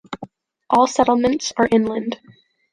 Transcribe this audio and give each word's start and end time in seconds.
All 0.67 0.87
settlements 0.87 1.53
are 1.57 1.69
inland. 1.71 2.19